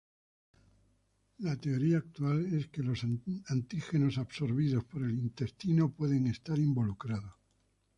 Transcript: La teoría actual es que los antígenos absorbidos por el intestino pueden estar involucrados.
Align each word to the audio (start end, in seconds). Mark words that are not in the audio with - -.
La 1.37 1.55
teoría 1.57 1.99
actual 1.99 2.43
es 2.55 2.69
que 2.69 2.81
los 2.81 3.03
antígenos 3.03 4.17
absorbidos 4.17 4.83
por 4.85 5.03
el 5.03 5.11
intestino 5.11 5.91
pueden 5.91 6.25
estar 6.25 6.57
involucrados. 6.57 7.35